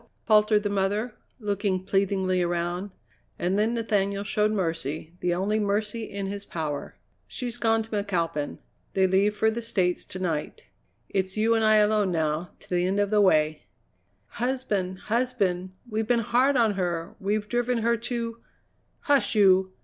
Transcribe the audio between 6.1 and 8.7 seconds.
his power. "She's gone to McAlpin.